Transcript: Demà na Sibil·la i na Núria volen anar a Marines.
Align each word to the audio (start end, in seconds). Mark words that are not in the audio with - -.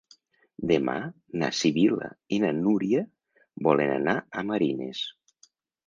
Demà 0.71 0.95
na 1.41 1.51
Sibil·la 1.59 2.09
i 2.37 2.41
na 2.47 2.51
Núria 2.65 3.07
volen 3.71 3.97
anar 4.01 4.21
a 4.43 4.49
Marines. 4.53 5.09